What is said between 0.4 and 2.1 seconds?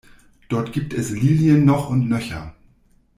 Dort gibt es Lilien noch und